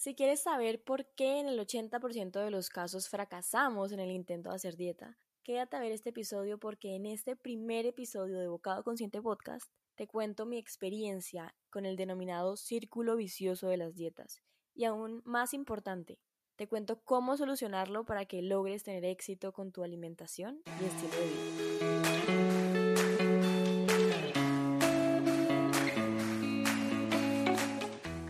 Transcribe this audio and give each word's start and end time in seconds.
Si 0.00 0.14
quieres 0.14 0.40
saber 0.40 0.82
por 0.82 1.04
qué 1.14 1.40
en 1.40 1.46
el 1.46 1.58
80% 1.58 2.42
de 2.42 2.50
los 2.50 2.70
casos 2.70 3.10
fracasamos 3.10 3.92
en 3.92 4.00
el 4.00 4.10
intento 4.10 4.48
de 4.48 4.56
hacer 4.56 4.78
dieta, 4.78 5.18
quédate 5.42 5.76
a 5.76 5.80
ver 5.80 5.92
este 5.92 6.08
episodio 6.08 6.56
porque 6.56 6.96
en 6.96 7.04
este 7.04 7.36
primer 7.36 7.84
episodio 7.84 8.38
de 8.38 8.48
Bocado 8.48 8.82
Consciente 8.82 9.20
Podcast 9.20 9.70
te 9.96 10.06
cuento 10.06 10.46
mi 10.46 10.56
experiencia 10.56 11.54
con 11.68 11.84
el 11.84 11.96
denominado 11.96 12.56
círculo 12.56 13.14
vicioso 13.14 13.68
de 13.68 13.76
las 13.76 13.94
dietas 13.94 14.40
y 14.74 14.86
aún 14.86 15.20
más 15.26 15.52
importante, 15.52 16.18
te 16.56 16.66
cuento 16.66 17.02
cómo 17.04 17.36
solucionarlo 17.36 18.06
para 18.06 18.24
que 18.24 18.40
logres 18.40 18.82
tener 18.82 19.04
éxito 19.04 19.52
con 19.52 19.70
tu 19.70 19.82
alimentación 19.82 20.62
y 20.80 20.84
estilo 20.86 21.12
de 21.12 21.26
vida. 21.26 22.59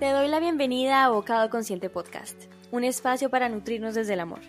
Te 0.00 0.12
doy 0.12 0.28
la 0.28 0.40
bienvenida 0.40 1.04
a 1.04 1.10
Bocado 1.10 1.50
Consciente 1.50 1.90
Podcast, 1.90 2.44
un 2.70 2.84
espacio 2.84 3.28
para 3.28 3.50
nutrirnos 3.50 3.94
desde 3.94 4.14
el 4.14 4.20
amor. 4.20 4.40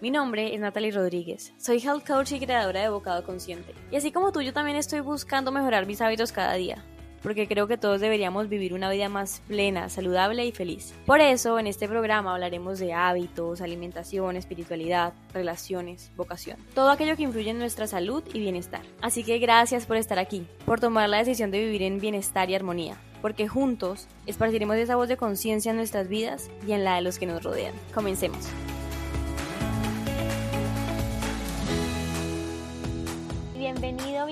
Mi 0.00 0.12
nombre 0.12 0.54
es 0.54 0.60
Natalie 0.60 0.92
Rodríguez, 0.92 1.52
soy 1.58 1.78
health 1.78 2.06
coach 2.06 2.30
y 2.30 2.38
creadora 2.38 2.82
de 2.82 2.88
Bocado 2.88 3.24
Consciente. 3.24 3.74
Y 3.90 3.96
así 3.96 4.12
como 4.12 4.30
tú, 4.30 4.42
yo 4.42 4.52
también 4.52 4.76
estoy 4.76 5.00
buscando 5.00 5.50
mejorar 5.50 5.86
mis 5.86 6.00
hábitos 6.00 6.30
cada 6.30 6.54
día, 6.54 6.84
porque 7.22 7.46
creo 7.46 7.66
que 7.66 7.76
todos 7.76 8.00
deberíamos 8.00 8.48
vivir 8.48 8.74
una 8.74 8.90
vida 8.90 9.08
más 9.08 9.42
plena, 9.46 9.88
saludable 9.88 10.44
y 10.46 10.52
feliz. 10.52 10.94
Por 11.06 11.20
eso, 11.20 11.58
en 11.58 11.66
este 11.66 11.88
programa 11.88 12.34
hablaremos 12.34 12.78
de 12.78 12.92
hábitos, 12.92 13.60
alimentación, 13.60 14.36
espiritualidad, 14.36 15.12
relaciones, 15.32 16.10
vocación, 16.16 16.58
todo 16.74 16.90
aquello 16.90 17.16
que 17.16 17.22
influye 17.22 17.50
en 17.50 17.58
nuestra 17.58 17.86
salud 17.86 18.22
y 18.32 18.40
bienestar. 18.40 18.82
Así 19.00 19.24
que 19.24 19.38
gracias 19.38 19.86
por 19.86 19.96
estar 19.96 20.18
aquí, 20.18 20.46
por 20.64 20.80
tomar 20.80 21.08
la 21.08 21.18
decisión 21.18 21.50
de 21.50 21.64
vivir 21.64 21.82
en 21.82 22.00
bienestar 22.00 22.50
y 22.50 22.54
armonía 22.54 22.96
porque 23.22 23.46
juntos 23.46 24.08
esparciremos 24.26 24.76
esa 24.76 24.96
voz 24.96 25.08
de 25.08 25.16
conciencia 25.16 25.70
en 25.70 25.76
nuestras 25.76 26.08
vidas 26.08 26.50
y 26.66 26.72
en 26.72 26.82
la 26.82 26.96
de 26.96 27.02
los 27.02 27.18
que 27.18 27.26
nos 27.26 27.42
rodean. 27.42 27.72
Comencemos. 27.94 28.48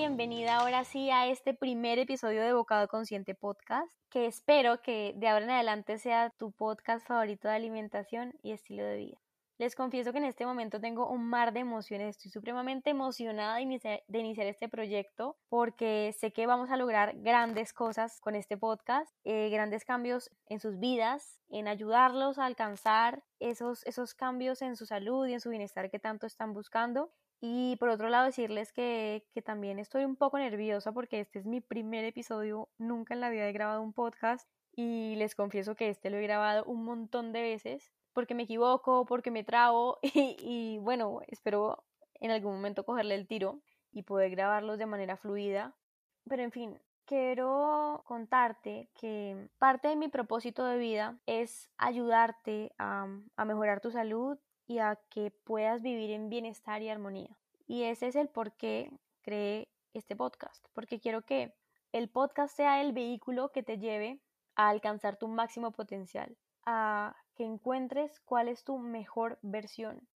Bienvenida 0.01 0.57
ahora 0.57 0.85
sí 0.85 1.11
a 1.11 1.27
este 1.27 1.53
primer 1.53 1.99
episodio 1.99 2.41
de 2.41 2.55
Bocado 2.55 2.89
Consciente 2.89 3.35
Podcast, 3.35 3.93
que 4.09 4.25
espero 4.25 4.81
que 4.81 5.13
de 5.15 5.29
ahora 5.29 5.45
en 5.45 5.51
adelante 5.51 5.99
sea 5.99 6.31
tu 6.31 6.53
podcast 6.53 7.07
favorito 7.07 7.49
de 7.49 7.55
alimentación 7.55 8.33
y 8.43 8.53
estilo 8.53 8.83
de 8.83 8.97
vida. 8.97 9.19
Les 9.59 9.77
confieso 9.77 10.13
que 10.13 10.17
en 10.17 10.25
este 10.25 10.47
momento 10.47 10.81
tengo 10.81 11.07
un 11.11 11.29
mar 11.29 11.53
de 11.53 11.61
emociones. 11.61 12.17
Estoy 12.17 12.31
supremamente 12.31 12.89
emocionada 12.89 13.57
de 13.57 13.61
iniciar, 13.61 14.47
este 14.47 14.71
proyecto 14.71 15.37
porque 15.51 16.15
sé 16.19 16.33
que 16.33 16.47
vamos 16.47 16.71
a 16.71 16.79
lograr 16.79 17.13
grandes 17.19 17.75
cosas 17.75 18.23
con 18.23 18.35
este 18.35 18.57
podcast, 18.57 19.15
eh, 19.25 19.51
grandes 19.51 19.85
cambios 19.85 20.31
en 20.47 20.61
sus 20.61 20.79
vidas, 20.79 21.43
en 21.51 21.69
ayudarlos 21.69 22.39
a 22.39 22.47
alcanzar 22.47 23.23
esos, 23.39 23.85
esos 23.85 24.15
cambios 24.15 24.63
en 24.63 24.77
su 24.77 24.87
salud 24.87 25.27
y 25.27 25.35
en 25.35 25.41
su 25.41 25.51
bienestar 25.51 25.91
que 25.91 25.99
tanto 25.99 26.27
están 26.27 26.55
buscando. 26.55 27.13
Y 27.41 27.77
por 27.77 27.89
otro 27.89 28.09
lado, 28.09 28.27
decirles 28.27 28.73
que, 28.73 29.27
que, 29.33 29.41
también 29.41 29.79
estoy 29.79 30.05
un 30.05 30.17
poco 30.17 30.39
nerviosa 30.39 30.93
porque 30.93 31.21
este 31.21 31.39
es 31.39 31.47
mi 31.47 31.61
primer 31.61 32.05
episodio, 32.05 32.69
nunca 32.77 33.15
en 33.15 33.21
la 33.21 33.31
vida 33.31 33.49
he 33.49 33.53
grabado 33.53 33.81
un 33.83 33.95
podcast 33.95 34.49
y 34.77 35.15
les 35.17 35.35
confieso 35.35 35.75
que 35.75 35.89
este 35.89 36.11
lo 36.11 36.19
he 36.19 36.23
grabado 36.23 36.65
un 36.65 36.85
montón 36.85 37.33
de 37.33 37.43
veces 37.43 37.93
porque 38.13 38.35
me 38.35 38.45
equivoco, 38.45 39.07
porque 39.07 39.31
me 39.31 39.45
trabo 39.45 39.99
y, 40.03 40.79
bueno, 40.79 41.21
espero 41.29 41.85
en 42.15 42.31
algún 42.31 42.55
momento 42.55 42.85
cogerle 42.85 43.15
el 43.15 43.27
tiro 43.27 43.61
y 43.93 44.03
poder 44.03 44.31
grabarlos 44.31 44.79
de 44.79 44.87
manera 44.87 45.17
fluida. 45.17 45.75
Pero 46.29 46.43
en 46.43 46.53
fin, 46.53 46.79
quiero 47.07 48.03
contarte 48.07 48.91
que 48.95 49.49
parte 49.59 49.89
de 49.89 49.97
mi 49.97 50.09
propósito 50.09 50.65
de 50.65 50.79
vida 50.79 51.19
es 51.27 51.71
ayudarte 51.79 52.73
a, 52.79 53.07
a, 53.37 53.45
mejorar 53.45 53.81
tu 53.81 53.91
salud 53.91 54.39
y 54.71 54.79
a 54.79 55.01
que 55.11 55.33
puedas 55.33 55.83
vivir 55.83 56.13
en 56.13 56.29
bienestar 56.29 56.81
y 56.81 56.89
armonía. 56.89 57.37
Y 57.67 57.83
ese 57.83 58.07
es 58.07 58.15
el 58.15 58.29
por 58.29 58.53
qué 58.53 58.93
creé 59.21 59.69
este 59.95 60.15
podcast, 60.15 60.65
porque 60.75 61.01
quiero 61.01 61.23
que 61.23 61.53
el 61.91 62.09
podcast 62.09 62.55
sea 62.55 62.81
el 62.81 62.93
vehículo 62.93 63.51
que 63.51 63.65
te 63.65 63.79
lleve 63.79 64.21
a 64.55 64.69
alcanzar 64.69 65.17
tu 65.17 65.27
máximo 65.27 65.73
potencial, 65.73 66.37
a 66.65 67.17
que 67.35 67.43
encuentres 67.43 68.21
cuál 68.21 68.47
es 68.47 68.63
tu 68.63 68.79
mejor 68.79 69.41
versión. 69.43 70.07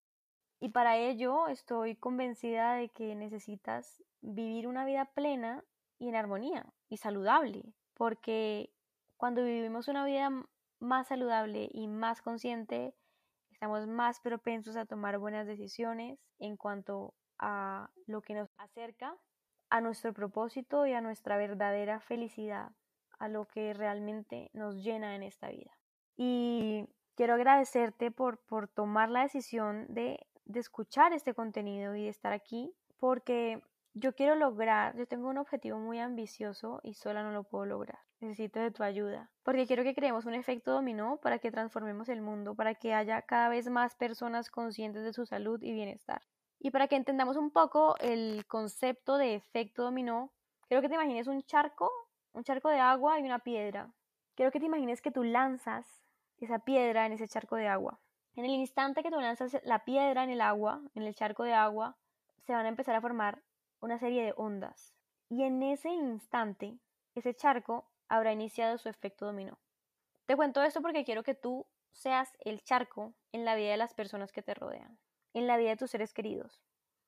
Y 0.61 0.69
para 0.69 0.99
ello 0.99 1.49
estoy 1.49 1.97
convencida 1.97 2.75
de 2.75 2.91
que 2.91 3.17
necesitas 3.17 4.05
vivir 4.21 4.69
una 4.69 4.85
vida 4.85 5.07
plena 5.07 5.65
y 5.99 6.11
en 6.11 6.15
armonía 6.15 6.65
y 6.89 6.99
saludable, 6.99 7.75
porque 7.95 8.71
cuando 9.17 9.43
vivimos 9.43 9.89
una 9.89 10.05
vida 10.05 10.31
más 10.79 11.09
saludable 11.09 11.69
y 11.73 11.89
más 11.89 12.23
consciente, 12.23 12.95
estamos 13.65 13.87
más 13.87 14.21
propensos 14.21 14.77
a 14.77 14.85
tomar 14.85 15.17
buenas 15.17 15.47
decisiones 15.47 16.19
en 16.39 16.59
cuanto 16.59 17.15
a 17.39 17.89
lo 18.07 18.21
que 18.21 18.35
nos 18.35 18.51
acerca 18.59 19.17
a 19.71 19.81
nuestro 19.81 20.13
propósito 20.13 20.87
y 20.87 20.93
a 20.93 21.01
nuestra 21.01 21.39
verdadera 21.39 21.99
felicidad, 21.99 22.73
a 23.19 23.29
lo 23.29 23.47
que 23.47 23.73
realmente 23.73 24.51
nos 24.53 24.85
llena 24.85 25.17
en 25.17 25.23
esta 25.23 25.49
vida. 25.49 25.71
Y 26.15 26.87
quiero 27.15 27.33
agradecerte 27.35 28.11
por, 28.11 28.37
por 28.45 28.69
tomar 28.69 29.09
la 29.09 29.23
decisión 29.23 29.87
de, 29.89 30.19
de 30.45 30.61
escuchar 30.61 31.15
este 31.15 31.33
contenido 31.33 31.97
y 31.97 32.03
de 32.03 32.11
estar 32.11 32.35
aquí, 32.35 32.71
porque 32.99 33.63
yo 33.95 34.15
quiero 34.15 34.35
lograr, 34.35 34.95
yo 34.95 35.07
tengo 35.07 35.31
un 35.31 35.39
objetivo 35.39 35.79
muy 35.79 36.01
ambicioso 36.01 36.81
y 36.83 36.93
sola 36.93 37.23
no 37.23 37.33
lo 37.33 37.45
puedo 37.45 37.65
lograr. 37.65 38.01
Necesito 38.25 38.59
de 38.59 38.71
tu 38.71 38.83
ayuda, 38.83 39.29
porque 39.43 39.67
quiero 39.67 39.83
que 39.83 39.95
creemos 39.95 40.25
un 40.25 40.33
efecto 40.33 40.73
dominó 40.73 41.19
para 41.19 41.39
que 41.41 41.51
transformemos 41.51 42.09
el 42.09 42.23
mundo, 42.23 42.55
para 42.55 42.75
que 42.75 42.95
haya 42.95 43.21
cada 43.21 43.51
vez 43.51 43.69
más 43.69 43.97
personas 43.97 44.51
conscientes 44.51 45.05
de 45.05 45.13
su 45.13 45.27
salud 45.27 45.63
y 45.63 45.73
bienestar. 45.73 46.23
Y 46.59 46.71
para 46.71 46.89
que 46.89 46.97
entendamos 46.97 47.37
un 47.37 47.51
poco 47.51 47.97
el 47.99 48.47
concepto 48.47 49.19
de 49.19 49.35
efecto 49.35 49.83
dominó, 49.83 50.33
quiero 50.69 50.81
que 50.81 50.89
te 50.89 50.95
imagines 50.95 51.27
un 51.27 51.43
charco, 51.43 51.93
un 52.33 52.45
charco 52.45 52.71
de 52.71 52.79
agua 52.79 53.21
y 53.21 53.25
una 53.25 53.41
piedra. 53.41 53.93
Quiero 54.35 54.51
que 54.51 54.59
te 54.59 54.67
imagines 54.67 55.03
que 55.03 55.11
tú 55.11 55.23
lanzas 55.23 56.03
esa 56.39 56.61
piedra 56.61 57.05
en 57.05 57.13
ese 57.13 57.29
charco 57.29 57.57
de 57.57 57.69
agua. 57.69 58.01
En 58.37 58.47
el 58.47 58.53
instante 58.53 59.03
que 59.03 59.11
tú 59.11 59.21
lanzas 59.21 59.55
la 59.65 59.85
piedra 59.85 60.25
en 60.25 60.31
el 60.31 60.41
agua, 60.41 60.81
en 60.95 61.03
el 61.03 61.15
charco 61.15 61.43
de 61.43 61.53
agua, 61.53 61.99
se 62.47 62.55
van 62.55 62.65
a 62.65 62.71
empezar 62.71 62.95
a 62.95 63.03
formar 63.03 63.43
una 63.81 63.99
serie 63.99 64.25
de 64.25 64.33
ondas. 64.39 64.95
Y 65.29 65.43
en 65.43 65.63
ese 65.63 65.91
instante, 65.91 66.79
ese 67.15 67.35
charco 67.35 67.91
habrá 68.17 68.33
iniciado 68.33 68.79
su 68.79 68.89
efecto 68.89 69.27
dominó. 69.27 69.59
Te 70.27 70.37
cuento 70.37 70.63
esto 70.63 70.81
porque 70.81 71.05
quiero 71.05 71.23
que 71.23 71.35
tú 71.35 71.67
seas 71.93 72.37
el 72.41 72.63
charco 72.63 73.15
en 73.33 73.45
la 73.45 73.55
vida 73.55 73.71
de 73.71 73.77
las 73.77 73.95
personas 73.95 74.33
que 74.33 74.43
te 74.43 74.55
rodean, 74.55 74.99
en 75.33 75.47
la 75.47 75.57
vida 75.57 75.71
de 75.71 75.77
tus 75.77 75.91
seres 75.91 76.13
queridos. 76.13 76.63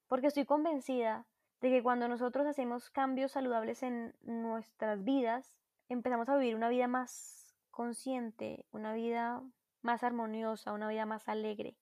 Porque 0.06 0.28
estoy 0.28 0.44
convencida 0.44 1.26
de 1.60 1.70
que 1.70 1.82
cuando 1.82 2.08
nosotros 2.08 2.46
hacemos 2.46 2.90
cambios 2.90 3.32
saludables 3.32 3.82
en 3.82 4.14
nuestras 4.22 5.02
vidas, 5.04 5.54
empezamos 5.88 6.28
a 6.28 6.36
vivir 6.36 6.54
una 6.54 6.68
vida 6.68 6.86
más 6.86 7.54
consciente, 7.70 8.66
una 8.70 8.92
vida 8.92 9.42
más 9.82 10.02
armoniosa, 10.02 10.72
una 10.72 10.88
vida 10.88 11.06
más 11.06 11.28
alegre. 11.28 11.76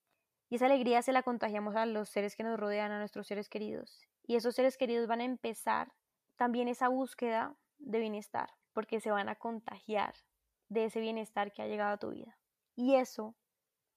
Y 0.49 0.57
esa 0.57 0.67
alegría 0.67 1.03
se 1.03 1.13
la 1.13 1.23
contagiamos 1.23 1.75
a 1.77 1.87
los 1.87 2.09
seres 2.09 2.37
que 2.37 2.45
nos 2.45 2.59
rodean, 2.59 2.93
a 2.93 2.99
nuestros 2.99 3.27
seres 3.27 3.49
queridos. 3.49 4.07
Y 4.27 4.37
esos 4.37 4.55
seres 4.55 4.77
queridos 4.77 5.09
van 5.09 5.21
a 5.21 5.25
empezar 5.25 5.93
también 6.37 6.69
esa 6.69 6.89
búsqueda 6.89 7.57
de 7.79 7.99
bienestar, 7.99 8.51
porque 8.75 9.01
se 9.01 9.11
van 9.11 9.31
a 9.31 9.37
contagiar 9.37 10.15
de 10.69 10.85
ese 10.85 11.01
bienestar 11.01 11.53
que 11.53 11.63
ha 11.63 11.67
llegado 11.67 11.95
a 11.95 11.99
tu 11.99 12.11
vida. 12.11 12.37
Y 12.75 12.97
eso, 12.97 13.35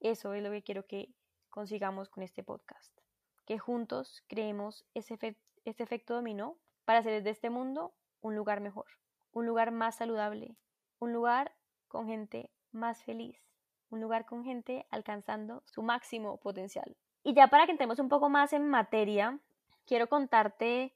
eso 0.00 0.32
es 0.32 0.42
lo 0.42 0.50
que 0.50 0.62
quiero 0.62 0.86
que 0.86 1.12
consigamos 1.50 2.08
con 2.08 2.22
este 2.22 2.42
podcast. 2.42 2.96
Que 3.44 3.58
juntos 3.58 4.24
creemos 4.28 4.86
ese, 4.94 5.18
ese 5.64 5.82
efecto 5.82 6.14
dominó 6.14 6.56
para 6.84 7.00
hacer 7.00 7.22
de 7.22 7.30
este 7.30 7.50
mundo 7.50 7.92
un 8.20 8.36
lugar 8.36 8.60
mejor, 8.60 8.86
un 9.32 9.46
lugar 9.46 9.72
más 9.72 9.96
saludable, 9.96 10.56
un 10.98 11.12
lugar 11.12 11.54
con 11.88 12.06
gente 12.06 12.50
más 12.70 13.02
feliz, 13.02 13.42
un 13.90 14.00
lugar 14.00 14.26
con 14.26 14.44
gente 14.44 14.86
alcanzando 14.90 15.62
su 15.66 15.82
máximo 15.82 16.38
potencial. 16.38 16.96
Y 17.24 17.34
ya 17.34 17.48
para 17.48 17.66
que 17.66 17.72
entremos 17.72 17.98
un 17.98 18.08
poco 18.08 18.28
más 18.28 18.52
en 18.52 18.68
materia, 18.68 19.38
quiero 19.86 20.08
contarte 20.08 20.94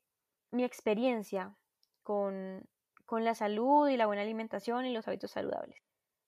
mi 0.50 0.64
experiencia 0.64 1.56
con, 2.02 2.68
con 3.12 3.24
la 3.24 3.34
salud 3.34 3.90
y 3.90 3.98
la 3.98 4.06
buena 4.06 4.22
alimentación 4.22 4.86
y 4.86 4.94
los 4.94 5.06
hábitos 5.06 5.32
saludables. 5.32 5.76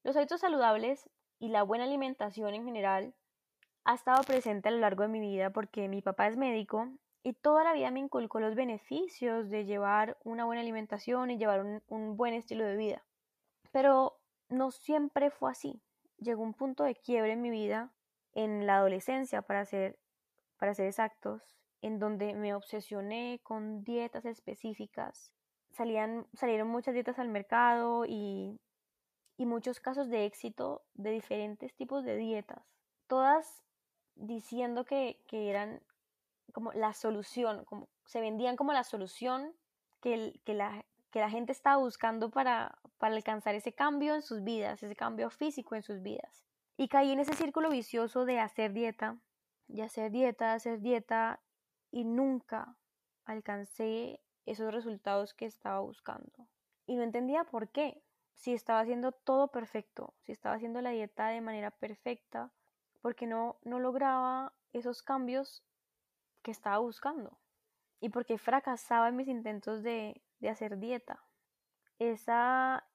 Los 0.02 0.16
hábitos 0.16 0.42
saludables 0.42 1.08
y 1.38 1.48
la 1.48 1.62
buena 1.62 1.84
alimentación 1.84 2.52
en 2.52 2.66
general 2.66 3.14
ha 3.84 3.94
estado 3.94 4.22
presente 4.22 4.68
a 4.68 4.72
lo 4.72 4.80
largo 4.80 5.02
de 5.02 5.08
mi 5.08 5.18
vida 5.18 5.48
porque 5.48 5.88
mi 5.88 6.02
papá 6.02 6.26
es 6.26 6.36
médico 6.36 6.90
y 7.22 7.32
toda 7.32 7.64
la 7.64 7.72
vida 7.72 7.90
me 7.90 8.00
inculcó 8.00 8.38
los 8.38 8.54
beneficios 8.54 9.48
de 9.48 9.64
llevar 9.64 10.18
una 10.24 10.44
buena 10.44 10.60
alimentación 10.60 11.30
y 11.30 11.38
llevar 11.38 11.64
un, 11.86 12.16
buen 12.18 12.34
estilo 12.34 12.66
de 12.66 12.76
vida. 12.76 13.02
Pero 13.72 14.20
no 14.50 14.70
siempre 14.70 15.30
fue 15.30 15.52
así. 15.52 15.80
Llegó 16.18 16.42
un 16.42 16.52
punto 16.52 16.84
de 16.84 16.96
quiebre 16.96 17.32
en 17.32 17.40
mi 17.40 17.48
vida, 17.48 17.94
en 18.34 18.66
la 18.66 18.76
adolescencia, 18.76 19.40
para 19.40 19.64
ser, 19.64 19.98
para 20.58 20.74
ser 20.74 20.88
exactos, 20.88 21.56
en 21.80 21.98
donde 21.98 22.34
me 22.34 22.54
obsesioné 22.54 23.40
con 23.42 23.84
dietas 23.84 24.26
específicas. 24.26 25.32
Salían, 25.74 26.26
salieron 26.34 26.68
muchas 26.68 26.94
dietas 26.94 27.18
al 27.18 27.28
mercado 27.28 28.04
y, 28.06 28.60
y 29.36 29.46
muchos 29.46 29.80
casos 29.80 30.08
de 30.08 30.24
éxito 30.24 30.82
de 30.94 31.10
diferentes 31.10 31.74
tipos 31.74 32.04
de 32.04 32.16
dietas, 32.16 32.64
todas 33.06 33.64
diciendo 34.14 34.84
que, 34.84 35.18
eran 35.30 35.82
como 36.52 36.72
la 36.72 36.94
solución, 36.94 37.64
como 37.64 37.88
se 38.06 38.20
vendían 38.20 38.56
como 38.56 38.72
la 38.72 38.84
solución 38.84 39.52
que, 40.00 40.40
que, 40.44 40.54
la, 40.54 40.84
que 41.10 41.20
la 41.20 41.30
gente 41.30 41.52
estaba 41.52 41.78
buscando 41.78 42.30
para, 42.30 42.78
para 42.98 43.16
alcanzar 43.16 43.54
ese 43.54 43.72
cambio 43.72 44.14
en 44.14 44.22
sus 44.22 44.44
vidas, 44.44 44.82
ese 44.82 44.94
cambio 44.94 45.30
físico 45.30 45.74
en 45.74 45.82
sus 45.82 46.02
vidas. 46.02 46.44
Y 46.76 46.88
caí 46.88 47.12
en 47.12 47.20
ese 47.20 47.34
círculo 47.34 47.70
vicioso 47.70 48.24
de 48.24 48.38
hacer 48.40 48.72
dieta, 48.72 49.18
y 49.66 49.80
hacer 49.80 50.10
dieta, 50.10 50.52
hacer 50.52 50.80
dieta, 50.80 51.40
y 51.90 52.04
nunca 52.04 52.76
alcancé 53.24 54.20
esos 54.46 54.72
resultados 54.72 55.34
que 55.34 55.46
estaba 55.46 55.80
buscando. 55.80 56.48
Y 56.86 56.96
no 56.96 57.02
entendía 57.02 57.44
por 57.44 57.70
qué. 57.70 58.02
Si 58.34 58.52
estaba 58.52 58.80
haciendo 58.80 59.12
todo 59.12 59.48
perfecto, 59.48 60.14
si 60.20 60.32
estaba 60.32 60.56
haciendo 60.56 60.80
la 60.80 60.90
dieta 60.90 61.28
de 61.28 61.40
manera 61.40 61.70
perfecta, 61.70 62.52
porque 63.00 63.26
no, 63.26 63.58
no 63.62 63.78
lograba 63.78 64.52
esos 64.72 65.02
cambios 65.02 65.62
que 66.42 66.50
estaba 66.50 66.78
buscando. 66.78 67.38
Y 68.00 68.08
porque 68.08 68.38
fracasaba 68.38 69.08
en 69.08 69.16
mis 69.16 69.28
intentos 69.28 69.82
de, 69.82 70.20
de 70.40 70.48
hacer 70.50 70.78
dieta. 70.78 71.22
Esa, 71.98 72.86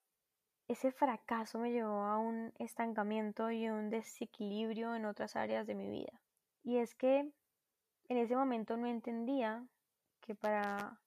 ese 0.67 0.91
fracaso 0.91 1.57
me 1.57 1.71
llevó 1.71 2.03
a 2.03 2.19
un 2.19 2.53
estancamiento 2.59 3.49
y 3.49 3.69
un 3.69 3.89
desequilibrio 3.89 4.93
en 4.93 5.05
otras 5.05 5.35
áreas 5.35 5.65
de 5.65 5.75
mi 5.75 5.89
vida. 5.89 6.21
Y 6.63 6.77
es 6.77 6.93
que 6.95 7.31
en 8.09 8.17
ese 8.17 8.35
momento 8.35 8.77
no 8.77 8.87
entendía 8.87 9.65
que 10.19 10.35
para, 10.35 10.99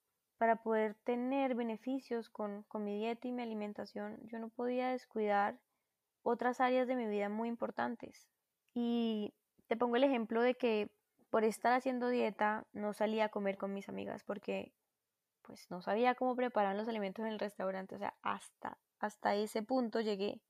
para 0.43 0.57
poder 0.57 0.97
tener 1.05 1.55
beneficios 1.55 2.29
con, 2.29 2.65
con 2.65 2.83
mi 2.83 2.99
dieta 2.99 3.29
y 3.29 3.31
mi 3.31 3.43
alimentación, 3.43 4.19
yo 4.25 4.41
no 4.41 4.49
podía 4.49 4.89
descuidar 4.89 5.61
otras 6.25 6.61
áreas 6.61 6.89
de 6.89 6.97
mi 6.97 7.07
vida 7.07 7.29
muy 7.29 7.49
importantes. 7.49 8.27
Y 8.75 9.35
te 9.69 9.77
pongo 9.77 9.95
el 9.95 10.03
ejemplo 10.03 10.43
de 10.43 10.57
que 10.57 10.91
por 11.31 11.45
estar 11.45 11.73
haciendo 11.73 12.09
dieta 12.09 12.67
no 12.73 12.93
salía 12.93 13.27
a 13.27 13.29
comer 13.29 13.57
con 13.57 13.73
mis 13.73 13.89
amigas 13.89 14.25
porque 14.25 14.73
pues 15.43 15.71
no 15.71 15.81
sabía 15.81 16.17
cómo 16.17 16.35
preparar 16.35 16.75
los 16.75 16.89
alimentos 16.89 17.25
en 17.25 17.31
el 17.31 17.39
restaurante, 17.39 17.95
o 17.95 17.99
sea, 17.99 18.17
hasta 18.23 18.79
hasta 18.99 19.37
ese 19.37 19.63
punto 19.63 20.01
llegué. 20.01 20.41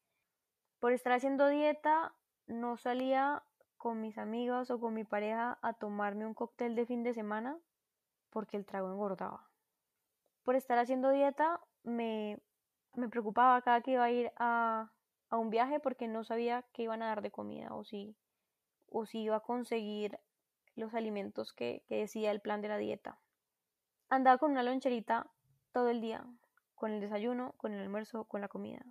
Por 0.79 0.95
estar 0.95 1.13
haciendo 1.13 1.49
dieta 1.49 2.15
no 2.47 2.79
salía 2.79 3.43
con 3.77 4.01
mis 4.01 4.17
amigas 4.17 4.71
o 4.71 4.81
con 4.81 4.95
mi 4.95 5.05
pareja 5.05 5.59
a 5.61 5.75
tomarme 5.75 6.25
un 6.25 6.33
cóctel 6.33 6.77
de 6.77 6.87
fin 6.87 7.03
de 7.03 7.13
semana 7.13 7.59
porque 8.31 8.57
el 8.57 8.65
trago 8.65 8.91
engordaba. 8.91 9.52
Por 10.45 10.57
estar 10.57 10.79
haciendo 10.79 11.11
dieta 11.11 11.61
me, 11.83 12.39
me 12.95 13.09
preocupaba 13.09 13.63
cada 13.63 13.81
que 13.81 13.93
iba 13.93 14.05
a 14.05 14.11
ir 14.11 14.33
a, 14.37 14.93
a, 15.31 15.37
un 15.37 15.51
viaje 15.51 15.81
porque 15.81 16.09
no 16.09 16.25
sabía 16.25 16.65
qué 16.73 16.83
iban 16.83 17.03
a 17.03 17.07
dar 17.07 17.23
de 17.23 17.31
comida 17.31 17.75
o 17.75 17.85
si, 17.85 18.17
o 18.89 19.07
si 19.07 19.21
iba 19.23 19.37
a 19.37 19.41
conseguir 19.41 20.19
los 20.75 20.95
alimentos 20.95 21.53
que, 21.53 21.85
que 21.89 21.97
decía 21.97 22.31
el 22.31 22.41
plan 22.41 22.61
de 22.61 22.69
la 22.69 22.79
dieta. 22.79 23.19
Andaba 24.09 24.39
con 24.39 24.51
una 24.51 24.63
loncherita 24.63 25.31
todo 25.73 25.89
el 25.89 26.01
día, 26.01 26.25
con 26.75 26.93
el 26.93 27.01
desayuno, 27.01 27.55
con 27.57 27.73
el 27.73 27.81
almuerzo, 27.81 28.25
con 28.25 28.41
la 28.41 28.49
comida. 28.49 28.85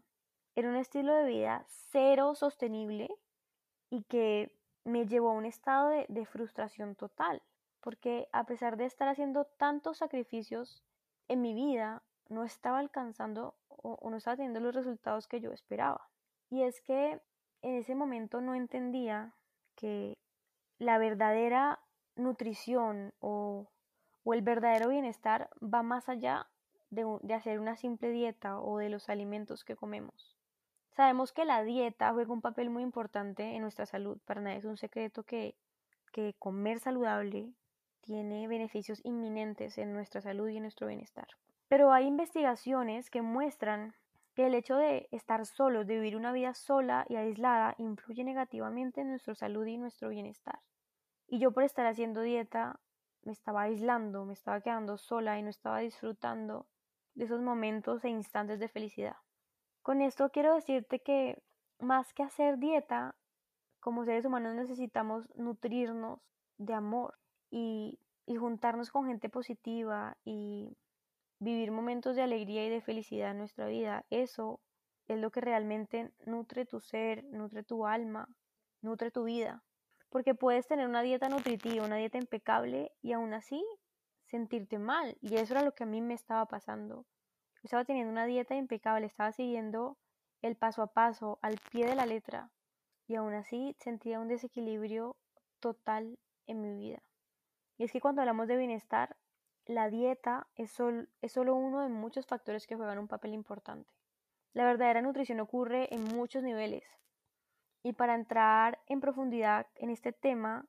Era 0.55 0.69
un 0.69 0.75
estilo 0.75 1.13
de 1.13 1.25
vida 1.25 1.65
cero 1.91 2.35
sostenible 2.35 3.09
y 3.89 4.03
que 4.03 4.57
me 4.83 5.05
llevó 5.05 5.29
a 5.29 5.33
un 5.33 5.45
estado 5.45 5.89
de, 5.89 6.25
frustración 6.25 6.95
total, 6.95 7.41
porque 7.81 8.27
a 8.31 8.45
pesar 8.45 8.77
de 8.77 8.85
estar 8.85 9.07
haciendo 9.07 9.45
tantos 9.45 9.97
sacrificios 9.99 10.83
en 11.27 11.41
mi 11.41 11.53
vida, 11.53 12.03
no 12.29 12.43
estaba 12.43 12.79
alcanzando 12.79 13.55
o, 13.67 14.09
no 14.09 14.17
estaba 14.17 14.37
teniendo 14.37 14.59
los 14.59 14.75
resultados 14.75 15.27
que 15.27 15.41
yo 15.41 15.51
esperaba. 15.51 16.09
Y 16.49 16.63
es 16.63 16.81
que 16.81 17.21
en 17.61 17.75
ese 17.75 17.95
momento 17.95 18.41
no 18.41 18.55
entendía 18.55 19.33
que 19.75 20.17
la 20.77 20.97
verdadera 20.97 21.79
nutrición 22.15 23.13
o, 23.19 23.69
o, 24.23 24.33
el 24.33 24.41
verdadero 24.41 24.89
bienestar 24.89 25.49
va 25.61 25.83
más 25.83 26.09
allá 26.09 26.47
de, 26.89 27.05
de, 27.21 27.33
hacer 27.33 27.59
una 27.59 27.75
simple 27.75 28.09
dieta 28.11 28.59
o 28.59 28.77
de 28.77 28.89
los 28.89 29.09
alimentos 29.09 29.63
que 29.63 29.75
comemos. 29.75 30.35
Sabemos 30.91 31.31
que 31.31 31.45
la 31.45 31.63
dieta 31.63 32.11
juega 32.11 32.33
un 32.33 32.41
papel 32.41 32.69
muy 32.69 32.83
importante 32.83 33.55
en 33.55 33.61
nuestra 33.61 33.85
salud. 33.85 34.19
Para 34.25 34.41
nadie 34.41 34.57
es 34.57 34.65
un 34.65 34.77
secreto 34.77 35.23
que, 35.23 35.55
que 36.11 36.35
comer 36.37 36.79
saludable 36.79 37.53
tiene 38.01 38.47
beneficios 38.47 38.99
inminentes 39.03 39.77
en 39.77 39.93
nuestra 39.93 40.21
salud 40.21 40.49
y 40.49 40.57
en 40.57 40.63
nuestro 40.63 40.87
bienestar. 40.87 41.27
Pero 41.67 41.93
hay 41.93 42.05
investigaciones 42.05 43.09
que 43.09 43.21
muestran 43.21 43.95
que 44.35 44.47
el 44.47 44.55
hecho 44.55 44.75
de 44.75 45.07
estar 45.11 45.45
solos, 45.45 45.87
de 45.87 45.95
vivir 45.95 46.15
una 46.15 46.31
vida 46.31 46.53
sola 46.53 47.05
y 47.09 47.15
aislada, 47.15 47.75
influye 47.77 48.23
negativamente 48.23 49.01
en 49.01 49.09
nuestra 49.09 49.35
salud 49.35 49.65
y 49.65 49.77
nuestro 49.77 50.09
bienestar. 50.09 50.59
Y 51.27 51.39
yo 51.39 51.51
por 51.51 51.63
estar 51.63 51.85
haciendo 51.85 52.21
dieta 52.21 52.79
me 53.23 53.31
estaba 53.31 53.63
aislando, 53.63 54.25
me 54.25 54.33
estaba 54.33 54.61
quedando 54.61 54.97
sola 54.97 55.37
y 55.37 55.43
no 55.43 55.49
estaba 55.49 55.79
disfrutando 55.79 56.65
de 57.13 57.25
esos 57.25 57.41
momentos 57.41 58.03
e 58.03 58.09
instantes 58.09 58.59
de 58.59 58.67
felicidad. 58.67 59.17
Con 59.81 60.01
esto 60.01 60.29
quiero 60.29 60.55
decirte 60.55 60.99
que 60.99 61.41
más 61.79 62.13
que 62.13 62.23
hacer 62.23 62.57
dieta, 62.57 63.15
como 63.79 64.05
seres 64.05 64.25
humanos 64.25 64.55
necesitamos 64.55 65.27
nutrirnos 65.35 66.19
de 66.57 66.73
amor 66.73 67.15
y, 67.51 67.99
juntarnos 68.39 68.91
con 68.91 69.07
gente 69.07 69.27
positiva 69.27 70.17
y 70.23 70.77
vivir 71.39 71.71
momentos 71.71 72.15
de 72.15 72.21
alegría 72.21 72.65
y 72.65 72.69
de 72.69 72.79
felicidad 72.79 73.31
en 73.31 73.39
nuestra 73.39 73.67
vida. 73.67 74.05
Eso 74.09 74.61
es 75.09 75.19
lo 75.19 75.31
que 75.31 75.41
realmente 75.41 76.13
nutre 76.25 76.65
tu 76.65 76.79
ser, 76.79 77.25
nutre 77.25 77.63
tu 77.63 77.85
alma, 77.85 78.29
nutre 78.81 79.11
tu 79.11 79.25
vida. 79.25 79.63
Porque 80.09 80.33
puedes 80.33 80.65
tener 80.65 80.87
una 80.87 81.01
dieta 81.01 81.27
nutritiva, 81.27 81.85
una 81.85 81.97
dieta 81.97 82.17
impecable 82.17 82.93
y 83.01 83.11
aún 83.11 83.33
así 83.33 83.61
sentirte 84.27 84.79
mal. 84.79 85.17
Y 85.19 85.35
eso 85.35 85.53
era 85.53 85.63
lo 85.63 85.73
que 85.73 85.83
a 85.83 85.87
mí 85.87 86.01
me 86.01 86.13
estaba 86.13 86.45
pasando 86.45 87.05
estaba 87.63 87.85
teniendo 87.85 88.11
una 88.11 88.25
dieta 88.25 88.55
impecable, 88.55 89.05
estaba 89.05 89.31
siguiendo 89.31 89.97
el 90.41 90.55
paso 90.55 90.81
a 90.81 90.87
paso, 90.87 91.37
al 91.41 91.57
pie 91.71 91.85
de 91.85 91.95
la 91.95 92.05
letra, 92.05 92.49
y 93.07 93.15
aún 93.15 93.33
así 93.33 93.75
sentía 93.79 94.19
un 94.19 94.27
desequilibrio 94.27 95.15
total 95.59 96.17
en 96.47 96.61
mi 96.61 96.73
vida. 96.73 97.03
Y 97.81 97.85
es 97.85 97.91
que 97.91 97.99
cuando 97.99 98.21
hablamos 98.21 98.47
de 98.47 98.57
bienestar, 98.57 99.17
la 99.65 99.89
dieta 99.89 100.45
es, 100.53 100.69
solo 100.69 101.55
uno 101.55 101.81
de 101.81 101.89
muchos 101.89 102.27
factores 102.27 102.67
que 102.67 102.75
juegan 102.75 102.99
un 102.99 103.07
papel 103.07 103.33
importante. 103.33 103.91
La 104.53 104.65
verdadera 104.65 105.01
nutrición 105.01 105.39
ocurre 105.39 105.91
en 105.91 106.03
muchos 106.03 106.43
niveles. 106.43 106.83
Y 107.81 107.93
para 107.93 108.13
entrar 108.13 108.79
en 108.85 109.01
profundidad 109.01 109.65
en 109.73 109.89
este 109.89 110.11
tema, 110.11 110.67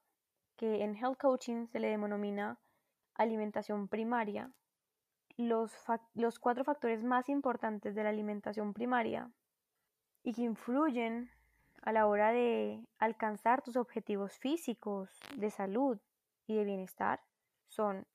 que 0.57 0.85
en 0.85 0.97
Health 0.97 1.19
Coaching 1.21 1.67
se 1.67 1.81
le 1.81 1.89
denomina 1.89 2.59
alimentación 3.13 3.89
primaria, 3.89 4.51
los, 5.37 5.71
los 6.15 6.39
cuatro 6.39 6.65
factores 6.65 7.05
más 7.05 7.29
importantes 7.29 7.95
de 7.95 8.05
la 8.05 8.09
alimentación 8.09 8.73
primaria 8.73 9.31
y 10.23 10.33
que 10.33 10.45
influyen 10.45 11.31
a 11.83 11.93
la 11.93 12.07
hora 12.07 12.33
de 12.33 12.87
alcanzar 12.97 13.61
tus 13.61 13.77
objetivos 13.77 14.39
físicos, 14.39 15.11
de 15.37 15.51
salud 15.51 16.01
de 16.55 16.65
bienestar 16.65 17.21
son, 17.69 18.07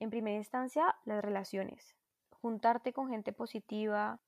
en 0.00 0.10
primera 0.10 0.36
instancia, 0.36 0.94
las 1.04 1.24
relaciones. 1.24 1.94
Juntarte 2.30 2.92
con 2.92 3.08
gente 3.08 3.32
positiva, 3.32 4.20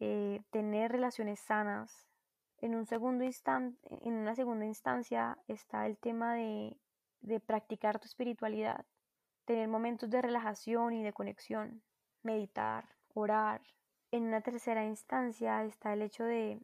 eh, 0.00 0.42
tener 0.50 0.92
relaciones 0.92 1.40
sanas. 1.40 2.08
En, 2.60 2.74
un 2.74 2.86
segundo 2.86 3.24
en 3.24 4.14
una 4.14 4.34
segunda 4.34 4.64
instancia 4.64 5.38
está 5.46 5.86
el 5.86 5.98
tema 5.98 6.34
de, 6.34 6.76
de 7.20 7.40
practicar 7.40 7.98
tu 7.98 8.06
espiritualidad, 8.06 8.86
tener 9.44 9.68
momentos 9.68 10.10
de 10.10 10.22
relajación 10.22 10.92
y 10.94 11.02
de 11.02 11.12
conexión 11.12 11.82
meditar, 12.22 12.88
orar. 13.14 13.62
En 14.10 14.24
una 14.24 14.40
tercera 14.40 14.84
instancia 14.84 15.64
está 15.64 15.92
el 15.92 16.02
hecho 16.02 16.24
de, 16.24 16.60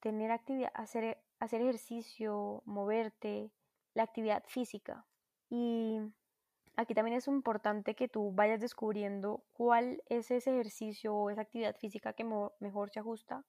tener 0.00 0.30
actividad, 0.30 0.70
hacer, 0.74 1.18
hacer 1.38 1.60
ejercicio, 1.62 2.62
moverte, 2.64 3.50
la 3.94 4.04
actividad 4.04 4.44
física. 4.46 5.06
Y 5.50 5.98
aquí 6.76 6.94
también 6.94 7.16
es 7.16 7.26
importante 7.26 7.94
que 7.94 8.08
tú 8.08 8.32
vayas 8.32 8.60
descubriendo 8.60 9.44
cuál 9.52 10.02
es 10.08 10.30
ese 10.30 10.50
ejercicio 10.52 11.14
o 11.14 11.28
esa 11.28 11.42
actividad 11.42 11.76
física 11.76 12.12
que 12.12 12.24
mejor 12.60 12.90
se 12.90 13.00
ajusta 13.00 13.44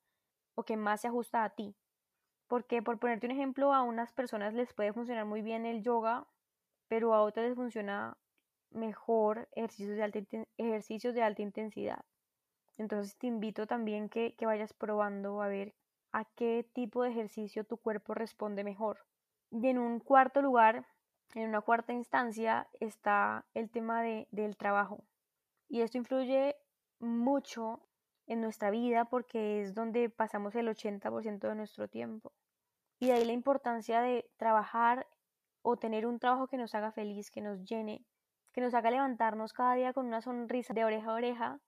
o 0.55 0.63
que 0.63 0.77
más 0.77 1.01
se 1.01 1.07
ajusta 1.07 1.43
a 1.43 1.51
ti. 1.51 1.75
Porque 2.47 2.81
por 2.81 2.99
ponerte 2.99 3.27
un 3.27 3.31
ejemplo, 3.31 3.73
a 3.73 3.83
unas 3.83 4.11
personas 4.11 4.53
les 4.53 4.73
puede 4.73 4.91
funcionar 4.91 5.25
muy 5.25 5.41
bien 5.41 5.65
el 5.65 5.83
yoga, 5.83 6.27
pero 6.89 7.13
a 7.13 7.21
otras 7.21 7.45
les 7.45 7.55
funciona 7.55 8.17
mejor 8.71 9.47
ejercicios 9.53 9.95
de 11.15 11.23
alta, 11.23 11.41
intensidad. 11.41 12.03
Entonces 12.77 13.17
te 13.17 13.27
invito 13.27 13.67
también 13.67 14.09
que, 14.09 14.35
que 14.35 14.45
vayas 14.45 14.73
probando 14.73 15.41
a 15.41 15.47
ver 15.47 15.73
a 16.11 16.25
qué 16.25 16.69
tipo 16.73 17.03
de 17.03 17.11
ejercicio 17.11 17.63
tu 17.63 17.77
cuerpo 17.77 18.13
responde 18.13 18.63
mejor. 18.63 19.05
Y 19.51 19.67
en 19.67 19.77
un 19.77 19.99
cuarto 19.99 20.41
lugar, 20.41 20.85
en 21.35 21.49
una 21.49 21.61
cuarta 21.61 21.93
instancia, 21.93 22.67
está 22.79 23.45
el 23.53 23.69
tema 23.69 24.01
de, 24.01 24.27
del 24.31 24.57
trabajo. 24.57 25.03
Y 25.67 25.81
esto 25.81 25.97
influye 25.97 26.55
mucho 26.99 27.81
en 28.27 28.41
nuestra 28.41 28.71
vida 28.71 29.05
porque 29.05 29.61
es 29.61 29.73
donde 29.73 30.09
pasamos 30.09 30.55
el 30.55 30.67
80% 30.67 31.39
de 31.39 31.55
nuestro 31.55 31.87
tiempo. 31.87 32.33
Y 32.99 33.07
de 33.07 33.13
ahí 33.13 33.25
la 33.25 33.33
importancia 33.33 34.01
de 34.01 34.29
trabajar 34.37 35.07
o 35.63 35.77
tener 35.77 36.05
un 36.05 36.19
trabajo 36.19 36.47
que 36.47 36.57
nos 36.57 36.75
haga 36.75 36.91
feliz, 36.91 37.31
que 37.31 37.41
nos 37.41 37.63
llene, 37.63 38.05
que 38.53 38.61
nos 38.61 38.73
haga 38.73 38.91
levantarnos 38.91 39.53
cada 39.53 39.75
día 39.75 39.93
con 39.93 40.05
una 40.05 40.21
sonrisa 40.21 40.73
de 40.73 40.85
oreja 40.85 41.11
a 41.11 41.15
oreja 41.15 41.59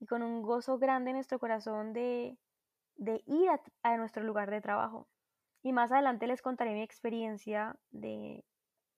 y 0.00 0.06
con 0.06 0.22
un 0.22 0.42
gozo 0.42 0.78
grande 0.78 1.10
en 1.10 1.16
nuestro 1.16 1.38
corazón 1.38 1.92
de, 1.92 2.38
de 2.96 3.22
ir 3.26 3.48
a, 3.82 3.96
nuestro 3.96 4.22
lugar 4.22 4.50
de 4.50 4.60
trabajo. 4.60 5.08
Y 5.62 5.72
más 5.72 5.90
adelante 5.90 6.26
les 6.26 6.42
contaré 6.42 6.72
mi 6.72 6.82
experiencia 6.82 7.76
de, 7.90 8.44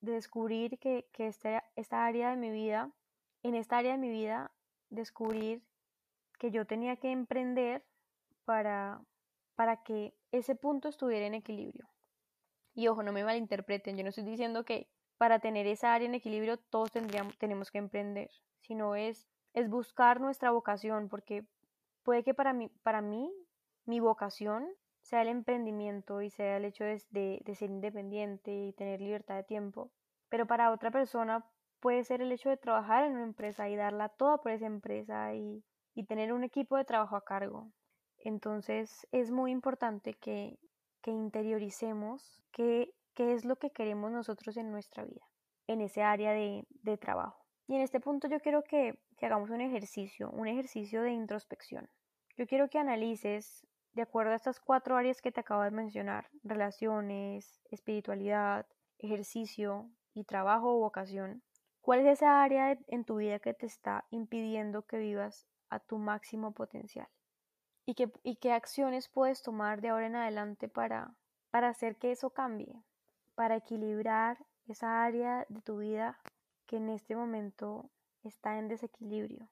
de 0.01 0.13
descubrir 0.13 0.79
que, 0.79 1.09
que 1.13 1.27
este, 1.27 1.63
esta 1.77 2.05
área 2.05 2.31
de 2.31 2.37
mi 2.37 2.51
vida, 2.51 2.91
en 3.43 3.55
esta 3.55 3.79
área 3.79 3.93
de 3.93 3.99
mi 3.99 4.11
vida, 4.11 4.51
descubrir 4.89 5.63
que 6.39 6.51
yo 6.51 6.67
tenía 6.67 6.97
que 6.97 7.13
emprender 7.13 7.85
para, 8.45 9.03
para 9.55 9.83
que 9.83 10.15
ese 10.33 10.55
punto 10.55 10.89
estuviera 10.89 11.27
en 11.27 11.35
equilibrio. 11.35 11.89
Y 12.75 12.89
ojo, 12.89 13.03
no 13.03 13.13
me 13.13 13.25
malinterpreten, 13.25 13.97
yo 13.97 14.03
no 14.03 14.09
estoy 14.09 14.25
diciendo 14.25 14.65
que 14.65 14.89
para 15.19 15.39
tener 15.39 15.67
esa 15.67 15.93
área 15.93 16.07
en 16.09 16.15
equilibrio 16.15 16.57
todos 16.57 16.91
tendríamos, 16.93 17.37
tenemos 17.37 17.71
que 17.71 17.79
emprender, 17.79 18.31
sino 18.63 18.95
es, 18.95 19.29
es 19.53 19.69
buscar 19.69 20.21
nuestra 20.21 20.51
vocación, 20.51 21.09
porque 21.09 21.45
puede 22.03 22.25
que 22.25 22.33
para 22.33 22.55
mí, 22.55 22.71
para 22.83 23.03
mí 23.03 23.31
mi 23.85 24.01
vocación 24.01 24.67
sea 25.11 25.23
el 25.23 25.29
emprendimiento 25.29 26.23
y 26.23 26.31
sea 26.31 26.57
el 26.57 26.65
hecho 26.65 26.85
de, 26.85 27.03
de, 27.45 27.55
ser 27.57 27.69
independiente 27.69 28.53
y 28.53 28.73
tener 28.73 29.01
libertad 29.01 29.35
de 29.35 29.43
tiempo, 29.43 29.91
pero 30.29 30.47
para 30.47 30.71
otra 30.71 30.93
persona 30.93 31.45
puede 31.81 32.05
ser 32.05 32.23
el 32.23 32.31
hecho 32.31 32.49
de 32.49 32.57
trabajar 32.57 33.05
en 33.05 33.15
una 33.15 33.25
empresa 33.25 33.69
y 33.69 33.75
darla 33.75 34.09
toda 34.09 34.39
por 34.39 34.53
esa 34.53 34.67
empresa 34.67 35.35
y, 35.35 35.65
y 35.95 36.05
tener 36.05 36.33
un 36.33 36.45
equipo 36.45 36.77
de 36.77 36.85
trabajo 36.85 37.17
a 37.17 37.25
cargo. 37.25 37.73
Entonces 38.19 39.09
es 39.11 39.33
muy 39.33 39.51
importante 39.51 40.15
que, 40.15 40.61
que 41.03 41.11
interioricemos 41.11 42.41
qué, 42.53 42.95
qué 43.15 43.33
es 43.33 43.45
lo 43.45 43.57
que 43.57 43.71
queremos 43.71 44.13
nosotros 44.13 44.57
en 44.57 44.71
nuestra 44.71 45.05
vida, 45.05 45.27
en 45.67 45.81
ese 45.81 46.03
área 46.03 46.33
de, 46.33 46.65
de 46.83 46.97
trabajo. 46.99 47.45
Y 47.67 47.75
en 47.75 47.81
este 47.81 47.99
punto 47.99 48.29
yo 48.29 48.39
quiero 48.39 48.63
que, 48.63 48.97
que 49.17 49.27
hagamos 49.27 49.51
un 49.51 49.61
ejercicio, 49.61 50.31
un 50.31 50.47
ejercicio 50.47 51.03
de 51.03 51.11
introspección. 51.11 51.89
Yo 52.37 52.47
quiero 52.47 52.69
que 52.69 52.79
analices, 52.79 53.67
de 53.93 54.03
acuerdo 54.03 54.33
a 54.33 54.37
estas 54.37 54.61
cuatro 54.61 54.97
áreas 54.97 55.21
que 55.21 55.33
te 55.33 55.41
acabo 55.41 55.63
de 55.63 55.71
mencionar, 55.71 56.29
relaciones, 56.43 57.61
espiritualidad, 57.71 58.67
ejercicio 58.99 59.91
y 60.15 60.25
trabajo 60.25 60.75
o 60.77 60.81
vocación, 60.81 61.43
¿cuál 61.81 62.01
es 62.01 62.07
esa 62.07 62.43
área 62.43 62.79
en 62.87 63.05
tu 63.05 63.17
vida 63.17 63.39
que 63.39 63.55
te 63.55 63.67
está 63.67 64.05
impidiendo 64.11 64.83
que 64.83 64.99
vivas 64.99 65.47
a 65.69 65.81
tu 65.81 65.99
máximo 65.99 66.53
potencial? 66.53 67.09
y 68.23 68.37
qué, 68.37 68.53
acciones 68.53 69.09
puedes 69.09 69.43
tomar 69.43 69.81
de 69.81 69.89
ahora 69.89 70.07
en 70.07 70.17
adelante 70.17 70.69
para, 70.69 71.15
para 71.51 71.69
hacer 71.69 71.97
que 71.97 72.13
eso 72.13 72.31
cambie, 72.31 72.83
para 73.35 73.57
equilibrar 73.57 74.39
esa 74.67 75.03
área 75.03 75.47
de 75.49 75.61
tu 75.63 75.79
vida 75.79 76.19
que 76.67 76.77
en 76.77 76.89
este 76.91 77.17
momento 77.17 77.91
está 78.23 78.59
en 78.59 78.69
desequilibrio. 78.69 79.49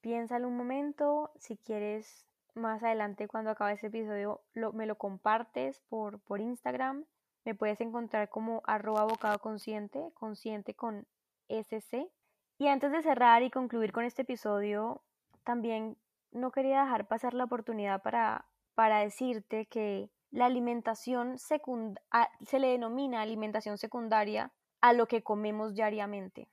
Piénsalo 0.00 0.48
un 0.48 0.56
momento, 0.56 1.30
si 1.36 1.56
quieres 1.56 2.26
más 2.56 2.82
adelante 2.82 3.28
cuando 3.28 3.50
acabe 3.50 3.74
este 3.74 3.88
episodio 3.88 4.40
me 4.72 4.86
lo 4.86 4.96
compartes 4.96 5.80
por, 5.88 6.20
por 6.20 6.40
Instagram, 6.40 7.04
me 7.44 7.54
puedes 7.54 7.80
encontrar 7.80 8.28
como 8.28 8.62
arroba 8.66 9.04
bocado 9.04 9.38
consciente, 9.38 10.10
consciente 10.14 10.74
con 10.74 11.06
SC. 11.48 12.10
Y 12.58 12.68
antes 12.68 12.90
de 12.90 13.02
cerrar 13.02 13.42
y 13.42 13.50
concluir 13.50 13.92
con 13.92 14.04
este 14.04 14.22
episodio, 14.22 15.02
también 15.44 15.96
no 16.32 16.50
quería 16.50 16.82
dejar 16.82 17.06
pasar 17.06 17.34
la 17.34 17.44
oportunidad 17.44 18.02
para, 18.02 18.46
para 18.74 19.00
decirte 19.00 19.66
que 19.66 20.10
la 20.30 20.46
alimentación 20.46 21.38
secundaria 21.38 22.02
se 22.44 22.58
le 22.58 22.68
denomina 22.68 23.22
alimentación 23.22 23.78
secundaria 23.78 24.52
a 24.80 24.92
lo 24.92 25.06
que 25.06 25.22
comemos 25.22 25.74
diariamente. 25.74 26.48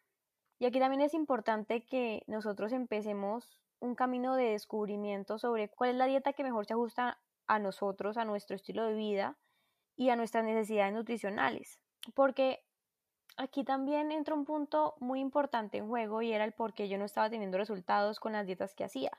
Y 0.60 0.66
aquí 0.66 0.80
también 0.80 1.02
es 1.02 1.14
importante 1.14 1.86
que 1.86 2.24
nosotros 2.28 2.72
empecemos 2.72 3.63
un 3.84 3.96
camino 3.96 4.36
de 4.36 4.52
descubrimiento 4.52 5.38
sobre 5.38 5.70
cuál 5.70 5.92
es 5.92 5.96
la 5.96 6.06
dieta 6.06 6.34
que 6.34 6.44
mejor 6.44 6.66
se 6.66 6.74
ajusta 6.74 7.20
a 7.48 7.60
nosotros, 7.60 8.18
a 8.18 8.26
nuestro 8.26 8.56
estilo 8.56 8.86
de 8.86 8.94
vida 8.94 9.38
y 9.96 10.10
a 10.10 10.16
nuestras 10.16 10.44
necesidades 10.44 10.94
nutricionales. 10.94 11.80
Porque 12.16 12.64
aquí 13.38 13.64
también 13.64 14.12
entra 14.12 14.36
un 14.36 14.46
punto 14.46 14.96
muy 15.00 15.20
importante 15.20 15.78
en 15.78 15.88
juego 15.88 16.22
y 16.22 16.34
era 16.34 16.46
el 16.46 16.54
por 16.54 16.74
qué 16.74 16.88
yo 16.88 16.98
no 16.98 17.06
estaba 17.06 17.30
teniendo 17.30 17.58
resultados 17.58 18.20
con 18.20 18.34
las 18.34 18.46
dietas 18.46 18.74
que 18.74 18.84
hacía 18.84 19.12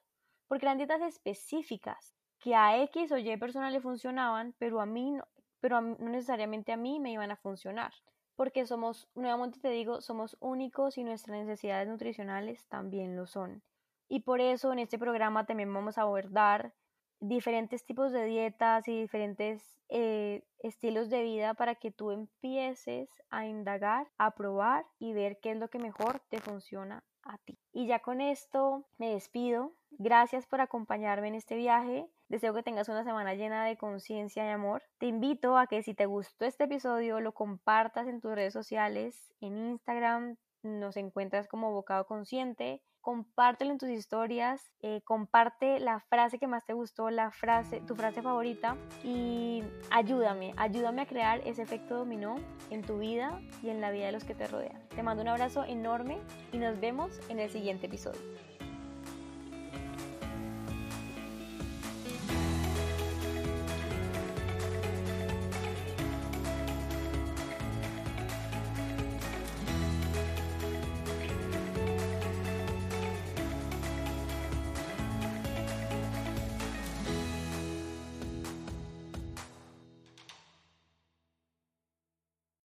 porque 0.49 0.67
eran 0.67 0.79
dietas 0.79 1.03
específicas 1.03 2.15
que 2.39 2.55
a 2.55 2.83
X 2.83 3.13
o 3.13 3.19
Y 3.19 3.37
personas 3.37 3.73
le 3.73 3.81
funcionaban, 3.81 4.55
pero 4.59 4.81
a 4.81 4.87
mí 4.87 5.11
no, 5.11 5.27
pero 5.61 5.81
no 5.81 5.97
necesariamente 6.09 6.73
a 6.73 6.77
mí 6.77 7.01
me 7.01 7.11
iban 7.11 7.31
a 7.31 7.37
funcionar, 7.37 7.93
porque 8.37 8.67
somos, 8.67 9.09
nuevamente 9.15 9.61
te 9.61 9.71
digo, 9.71 10.01
somos 10.01 10.37
únicos 10.41 10.99
y 10.99 11.05
nuestras 11.05 11.39
necesidades 11.39 11.89
nutricionales 11.89 12.67
también 12.69 13.17
lo 13.17 13.27
son. 13.27 13.63
Y 14.09 14.21
por 14.21 14.41
eso 14.41 14.73
en 14.73 14.79
este 14.79 14.99
programa 14.99 15.47
también 15.47 15.73
vamos 15.73 15.99
a 15.99 16.03
abordar 16.03 16.75
diferentes 17.21 17.85
tipos 17.85 18.13
de 18.13 18.25
dietas 18.27 18.87
y 18.89 19.01
diferentes 19.01 19.81
eh, 19.89 20.43
estilos 20.59 21.11
de 21.11 21.23
vida 21.23 21.55
para 21.55 21.75
que 21.75 21.91
tú 21.91 22.11
empieces 22.11 23.09
a 23.31 23.47
indagar, 23.47 24.11
a 24.19 24.33
probar 24.33 24.87
y 24.99 25.13
ver 25.13 25.39
qué 25.41 25.53
es 25.53 25.59
lo 25.59 25.69
que 25.69 25.79
mejor 25.79 26.21
te 26.29 26.39
funciona 26.39 27.05
a 27.23 27.39
ti. 27.39 27.59
Y 27.73 27.87
ya 27.87 28.01
con 28.01 28.21
esto 28.21 28.85
me 28.99 29.11
despido. 29.11 29.73
Gracias 29.91 30.47
por 30.47 30.61
acompañarme 30.61 31.29
en 31.29 31.35
este 31.35 31.57
viaje. 31.57 32.09
Deseo 32.29 32.55
que 32.55 32.63
tengas 32.63 32.89
una 32.89 33.05
semana 33.05 33.35
llena 33.35 33.65
de 33.65 33.77
conciencia 33.77 34.45
y 34.47 34.51
amor. 34.51 34.83
Te 34.99 35.07
invito 35.07 35.57
a 35.57 35.67
que 35.67 35.83
si 35.83 35.95
te 35.95 36.07
gustó 36.07 36.45
este 36.45 36.65
episodio 36.65 37.21
lo 37.21 37.33
compartas 37.33 38.09
en 38.09 38.21
tus 38.21 38.35
redes 38.35 38.53
sociales, 38.53 39.33
en 39.41 39.57
Instagram, 39.57 40.37
nos 40.63 40.97
encuentras 40.97 41.47
como 41.49 41.73
Bocado 41.73 42.07
Consciente. 42.07 42.83
Compártelo 43.05 43.71
en 43.71 43.77
tus 43.77 43.91
historias, 43.91 44.71
eh, 44.81 45.03
comparte 45.05 45.79
la 45.79 46.01
frase 46.01 46.39
que 46.39 46.47
más 46.47 46.65
te 46.65 46.73
gustó, 46.73 47.11
la 47.11 47.31
frase, 47.31 47.83
tu 47.83 47.95
frase 47.95 48.23
favorita 48.23 48.79
y 49.05 49.63
ayúdame, 49.91 50.55
ayúdame 50.57 51.03
a 51.03 51.07
crear 51.07 51.43
ese 51.45 51.61
efecto 51.61 51.97
dominó 51.97 52.37
en 52.71 52.81
tu 52.81 52.99
vida 52.99 53.43
y 53.63 53.69
en 53.69 53.83
la 53.83 53.91
vida 53.91 54.07
de 54.07 54.13
los 54.13 54.25
que 54.25 54.35
te 54.35 54.47
rodean. 54.47 54.89
Te 54.89 55.03
mando 55.03 55.23
un 55.23 55.29
abrazo 55.29 55.65
enorme 55.65 56.17
y 56.51 56.57
nos 56.57 56.81
vemos 56.81 57.21
en 57.29 57.41
el 57.41 57.51
siguiente 57.51 57.89
episodio. 57.89 58.23